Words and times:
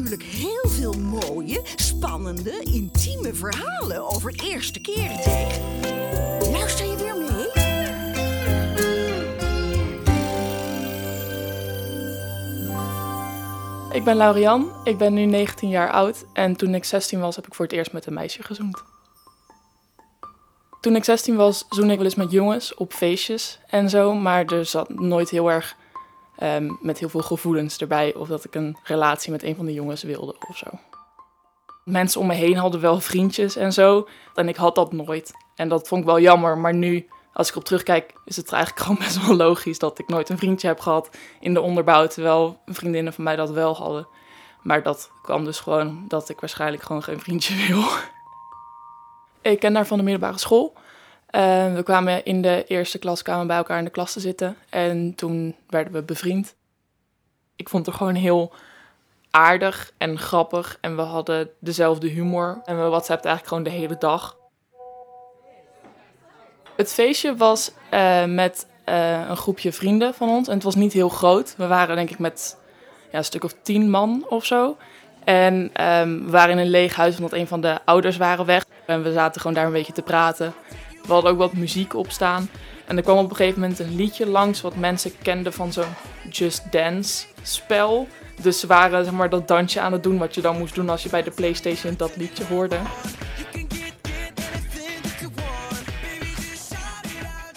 natuurlijk 0.00 0.22
heel 0.22 0.70
veel 0.70 0.92
mooie, 0.92 1.60
spannende, 1.76 2.60
intieme 2.64 3.34
verhalen 3.34 4.08
over 4.08 4.32
eerste 4.44 4.80
keren 4.80 5.16
tegen. 5.16 5.62
Luister 6.52 6.86
je 6.86 6.96
weer 6.96 7.16
mee? 7.16 7.68
Ik 13.92 14.04
ben 14.04 14.16
Laurian, 14.16 14.72
ik 14.84 14.98
ben 14.98 15.14
nu 15.14 15.24
19 15.24 15.68
jaar 15.68 15.90
oud 15.90 16.24
en 16.32 16.56
toen 16.56 16.74
ik 16.74 16.84
16 16.84 17.20
was 17.20 17.36
heb 17.36 17.46
ik 17.46 17.54
voor 17.54 17.64
het 17.64 17.74
eerst 17.74 17.92
met 17.92 18.06
een 18.06 18.14
meisje 18.14 18.42
gezoend. 18.42 18.82
Toen 20.80 20.96
ik 20.96 21.04
16 21.04 21.36
was 21.36 21.66
zoende 21.68 21.92
ik 21.92 21.98
wel 21.98 22.06
eens 22.06 22.14
met 22.14 22.30
jongens 22.30 22.74
op 22.74 22.92
feestjes 22.92 23.58
en 23.66 23.90
zo, 23.90 24.14
maar 24.14 24.44
er 24.44 24.64
zat 24.64 24.88
nooit 24.88 25.30
heel 25.30 25.50
erg 25.50 25.76
um, 26.42 26.78
met 26.80 26.98
heel 26.98 27.08
veel 27.08 27.22
gevoelens 27.22 27.78
erbij 27.78 28.14
of 28.14 28.28
dat 28.28 28.44
ik 28.44 28.54
een 28.54 28.76
relatie 28.82 29.30
met 29.30 29.42
een 29.42 29.56
van 29.56 29.66
de 29.66 29.72
jongens 29.72 30.02
wilde 30.02 30.34
of 30.48 30.56
zo. 30.56 30.66
Mensen 31.84 32.20
om 32.20 32.26
me 32.26 32.34
heen 32.34 32.56
hadden 32.56 32.80
wel 32.80 33.00
vriendjes 33.00 33.56
en 33.56 33.72
zo 33.72 34.08
en 34.34 34.48
ik 34.48 34.56
had 34.56 34.74
dat 34.74 34.92
nooit. 34.92 35.32
En 35.54 35.68
dat 35.68 35.88
vond 35.88 36.00
ik 36.00 36.06
wel 36.06 36.20
jammer, 36.20 36.58
maar 36.58 36.74
nu 36.74 37.08
als 37.32 37.48
ik 37.48 37.56
op 37.56 37.64
terugkijk, 37.64 38.12
is 38.24 38.36
het 38.36 38.52
eigenlijk 38.52 38.82
gewoon 38.86 38.98
best 38.98 39.26
wel 39.26 39.36
logisch 39.36 39.78
dat 39.78 39.98
ik 39.98 40.08
nooit 40.08 40.28
een 40.28 40.38
vriendje 40.38 40.66
heb 40.66 40.80
gehad 40.80 41.10
in 41.40 41.54
de 41.54 41.60
onderbouw, 41.60 42.06
terwijl 42.06 42.60
vriendinnen 42.66 43.12
van 43.12 43.24
mij 43.24 43.36
dat 43.36 43.50
wel 43.50 43.76
hadden. 43.76 44.06
Maar 44.62 44.82
dat 44.82 45.10
kwam 45.22 45.44
dus 45.44 45.60
gewoon 45.60 46.04
dat 46.08 46.28
ik 46.28 46.40
waarschijnlijk 46.40 46.82
gewoon 46.82 47.02
geen 47.02 47.20
vriendje 47.20 47.54
wil. 47.66 47.84
Ik 49.42 49.60
ken 49.60 49.74
haar 49.74 49.86
van 49.86 49.98
de 49.98 50.04
middelbare 50.04 50.38
school. 50.38 50.76
Uh, 51.36 51.74
we 51.74 51.82
kwamen 51.82 52.24
in 52.24 52.42
de 52.42 52.64
eerste 52.66 52.98
klas 52.98 53.22
kwamen 53.22 53.46
bij 53.46 53.56
elkaar 53.56 53.78
in 53.78 53.84
de 53.84 53.90
klas 53.90 54.12
te 54.12 54.20
zitten 54.20 54.56
en 54.70 55.14
toen 55.14 55.56
werden 55.68 55.92
we 55.92 56.02
bevriend. 56.02 56.54
Ik 57.56 57.68
vond 57.68 57.86
haar 57.86 57.94
gewoon 57.94 58.14
heel 58.14 58.52
aardig 59.30 59.92
en 59.98 60.18
grappig 60.18 60.78
en 60.80 60.96
we 60.96 61.02
hadden 61.02 61.50
dezelfde 61.58 62.08
humor 62.08 62.60
en 62.64 62.82
we 62.82 62.88
WhatsAppten 62.88 63.30
eigenlijk 63.30 63.46
gewoon 63.46 63.62
de 63.62 63.70
hele 63.70 63.98
dag. 63.98 64.36
Het 66.76 66.92
feestje 66.92 67.36
was 67.36 67.72
uh, 67.94 68.24
met 68.24 68.66
uh, 68.88 69.28
een 69.28 69.36
groepje 69.36 69.72
vrienden 69.72 70.14
van 70.14 70.28
ons. 70.28 70.48
En 70.48 70.54
het 70.54 70.62
was 70.62 70.74
niet 70.74 70.92
heel 70.92 71.08
groot. 71.08 71.54
We 71.56 71.66
waren 71.66 71.96
denk 71.96 72.10
ik 72.10 72.18
met 72.18 72.58
ja, 73.12 73.18
een 73.18 73.24
stuk 73.24 73.44
of 73.44 73.54
tien 73.62 73.90
man 73.90 74.26
of 74.28 74.44
zo. 74.44 74.76
En 75.24 75.54
um, 75.54 76.24
we 76.24 76.30
waren 76.30 76.50
in 76.50 76.58
een 76.58 76.70
leeg 76.70 76.94
huis 76.94 77.16
omdat 77.16 77.32
een 77.32 77.46
van 77.46 77.60
de 77.60 77.78
ouders 77.84 78.16
waren 78.16 78.44
weg. 78.44 78.64
En 78.86 79.02
we 79.02 79.12
zaten 79.12 79.40
gewoon 79.40 79.56
daar 79.56 79.66
een 79.66 79.72
beetje 79.72 79.92
te 79.92 80.02
praten. 80.02 80.54
We 81.06 81.12
hadden 81.12 81.30
ook 81.30 81.38
wat 81.38 81.52
muziek 81.52 81.94
op 81.94 82.10
staan. 82.10 82.50
En 82.86 82.96
er 82.96 83.02
kwam 83.02 83.18
op 83.18 83.30
een 83.30 83.36
gegeven 83.36 83.60
moment 83.60 83.78
een 83.78 83.94
liedje 83.94 84.26
langs 84.26 84.60
wat 84.60 84.76
mensen 84.76 85.12
kenden 85.22 85.52
van 85.52 85.72
zo'n 85.72 85.94
Just 86.30 86.72
Dance 86.72 87.26
spel. 87.42 88.08
Dus 88.42 88.60
ze 88.60 88.66
waren 88.66 89.04
zeg 89.04 89.12
maar, 89.12 89.30
dat 89.30 89.48
dansje 89.48 89.80
aan 89.80 89.92
het 89.92 90.02
doen 90.02 90.18
wat 90.18 90.34
je 90.34 90.40
dan 90.40 90.58
moest 90.58 90.74
doen 90.74 90.88
als 90.88 91.02
je 91.02 91.08
bij 91.08 91.22
de 91.22 91.30
PlayStation 91.30 91.94
dat 91.96 92.16
liedje 92.16 92.44
hoorde. 92.44 92.78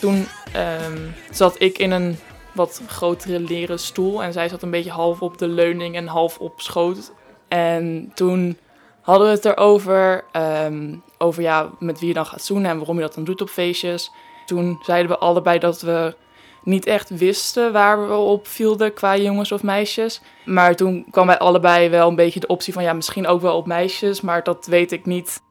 Toen 0.00 0.26
um, 0.56 1.14
zat 1.30 1.60
ik 1.60 1.78
in 1.78 1.90
een 1.90 2.16
wat 2.52 2.82
grotere 2.86 3.40
leren 3.40 3.78
stoel 3.78 4.22
en 4.22 4.32
zij 4.32 4.48
zat 4.48 4.62
een 4.62 4.70
beetje 4.70 4.90
half 4.90 5.22
op 5.22 5.38
de 5.38 5.48
leuning 5.48 5.96
en 5.96 6.06
half 6.06 6.38
op 6.38 6.60
schoot. 6.60 7.12
En 7.48 8.12
toen 8.14 8.58
hadden 9.00 9.26
we 9.26 9.34
het 9.34 9.44
erover, 9.44 10.24
um, 10.32 11.02
over 11.22 11.42
ja, 11.42 11.70
met 11.78 11.98
wie 11.98 12.08
je 12.08 12.14
dan 12.14 12.26
gaat 12.26 12.42
zoenen 12.42 12.70
en 12.70 12.76
waarom 12.76 12.96
je 12.96 13.02
dat 13.02 13.14
dan 13.14 13.24
doet 13.24 13.40
op 13.40 13.48
feestjes. 13.48 14.12
Toen 14.46 14.78
zeiden 14.82 15.10
we 15.10 15.18
allebei 15.18 15.58
dat 15.58 15.80
we 15.80 16.14
niet 16.62 16.86
echt 16.86 17.10
wisten 17.10 17.72
waar 17.72 18.08
we 18.08 18.14
op 18.14 18.46
vielden 18.46 18.94
qua 18.94 19.16
jongens 19.16 19.52
of 19.52 19.62
meisjes. 19.62 20.20
Maar 20.44 20.76
toen 20.76 21.06
kwam 21.10 21.26
bij 21.26 21.38
allebei 21.38 21.88
wel 21.88 22.08
een 22.08 22.14
beetje 22.14 22.40
de 22.40 22.46
optie 22.46 22.72
van 22.72 22.82
ja, 22.82 22.92
misschien 22.92 23.26
ook 23.26 23.40
wel 23.40 23.56
op 23.56 23.66
meisjes, 23.66 24.20
maar 24.20 24.42
dat 24.42 24.66
weet 24.66 24.92
ik 24.92 25.06
niet. 25.06 25.42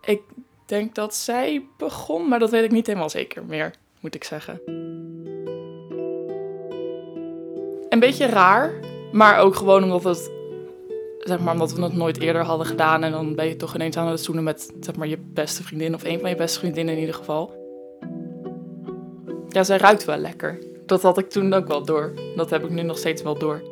Ik 0.00 0.22
denk 0.66 0.94
dat 0.94 1.14
zij 1.14 1.66
begon, 1.76 2.28
maar 2.28 2.38
dat 2.38 2.50
weet 2.50 2.64
ik 2.64 2.70
niet 2.70 2.86
helemaal 2.86 3.10
zeker 3.10 3.44
meer, 3.44 3.74
moet 4.00 4.14
ik 4.14 4.24
zeggen. 4.24 4.60
Een 7.88 8.00
beetje 8.00 8.26
raar, 8.26 8.72
maar 9.12 9.38
ook 9.38 9.54
gewoon 9.54 9.82
omdat 9.82 10.04
het 10.04 10.37
zeg 11.28 11.40
maar, 11.40 11.52
omdat 11.52 11.72
we 11.72 11.82
het 11.82 11.92
nooit 11.92 12.20
eerder 12.20 12.44
hadden 12.44 12.66
gedaan. 12.66 13.02
En 13.02 13.10
dan 13.10 13.34
ben 13.34 13.46
je 13.46 13.56
toch 13.56 13.74
ineens 13.74 13.96
aan 13.96 14.08
het 14.08 14.20
zoenen 14.20 14.44
met 14.44 14.72
zeg 14.80 14.96
maar, 14.96 15.08
je 15.08 15.18
beste 15.18 15.62
vriendin 15.62 15.94
of 15.94 16.04
een 16.04 16.20
van 16.20 16.30
je 16.30 16.36
beste 16.36 16.58
vriendinnen 16.58 16.94
in 16.94 17.00
ieder 17.00 17.14
geval. 17.14 17.56
Ja, 19.48 19.64
zij 19.64 19.76
ruikt 19.76 20.04
wel 20.04 20.16
lekker. 20.16 20.58
Dat 20.86 21.02
had 21.02 21.18
ik 21.18 21.30
toen 21.30 21.52
ook 21.52 21.66
wel 21.66 21.84
door. 21.84 22.12
Dat 22.36 22.50
heb 22.50 22.64
ik 22.64 22.70
nu 22.70 22.82
nog 22.82 22.98
steeds 22.98 23.22
wel 23.22 23.38
door. 23.38 23.62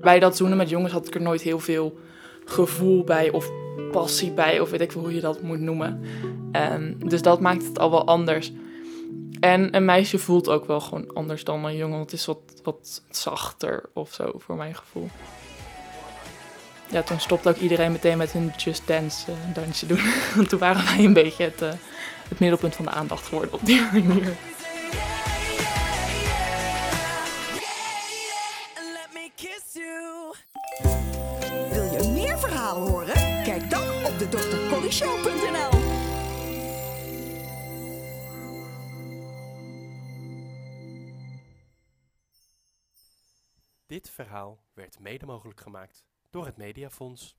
Bij 0.00 0.18
dat 0.18 0.36
zoenen 0.36 0.56
met 0.56 0.68
jongens 0.68 0.92
had 0.92 1.06
ik 1.06 1.14
er 1.14 1.22
nooit 1.22 1.42
heel 1.42 1.58
veel 1.58 1.98
gevoel 2.44 3.04
bij 3.04 3.30
of 3.30 3.50
passie 3.90 4.32
bij, 4.32 4.60
of 4.60 4.70
weet 4.70 4.80
ik 4.80 4.92
veel 4.92 5.00
hoe 5.00 5.14
je 5.14 5.20
dat 5.20 5.42
moet 5.42 5.60
noemen. 5.60 6.00
Um, 6.72 7.08
dus 7.08 7.22
dat 7.22 7.40
maakt 7.40 7.66
het 7.66 7.78
al 7.78 7.90
wel 7.90 8.06
anders. 8.06 8.52
En 9.40 9.76
een 9.76 9.84
meisje 9.84 10.18
voelt 10.18 10.48
ook 10.48 10.64
wel 10.64 10.80
gewoon 10.80 11.14
anders 11.14 11.44
dan 11.44 11.64
een 11.64 11.76
jongen, 11.76 11.98
het 11.98 12.12
is 12.12 12.26
wat, 12.26 12.38
wat 12.62 13.02
zachter 13.10 13.82
of 13.92 14.12
zo 14.12 14.32
voor 14.36 14.56
mijn 14.56 14.74
gevoel. 14.74 15.08
Ja, 16.92 17.02
toen 17.02 17.20
stopte 17.20 17.48
ook 17.48 17.56
iedereen 17.56 17.92
meteen 17.92 18.18
met 18.18 18.32
hun 18.32 18.52
Just 18.56 18.86
Dance 18.86 19.30
uh, 19.30 19.36
dansje 19.54 19.86
doen. 19.86 20.00
Want 20.36 20.48
toen 20.48 20.58
waren 20.58 20.84
wij 20.84 21.04
een 21.04 21.12
beetje 21.12 21.44
het, 21.44 21.62
uh, 21.62 21.72
het 22.28 22.38
middelpunt 22.38 22.74
van 22.74 22.84
de 22.84 22.90
aandacht 22.90 23.26
geworden 23.26 23.52
op 23.52 23.60
die 23.62 23.80
manier. 23.92 24.36
Wil 31.70 31.92
je 31.92 32.10
meer 32.12 32.38
verhalen 32.38 32.90
horen? 32.90 33.14
Kijk 33.44 33.70
dan 33.70 34.04
op 34.04 34.18
de 34.18 34.28
drcollyshow.nl 34.28 35.80
Dit 43.86 44.10
verhaal 44.10 44.62
werd 44.74 44.98
mede 45.00 45.26
mogelijk 45.26 45.60
gemaakt 45.60 46.04
door 46.32 46.46
het 46.46 46.56
Mediafonds. 46.56 47.36